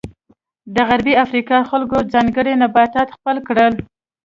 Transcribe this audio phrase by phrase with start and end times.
[0.75, 3.73] د غربي افریقا خلکو ځانګړي نباتات خپل کړل.